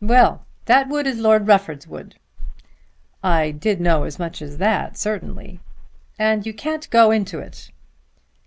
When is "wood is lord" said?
0.88-1.46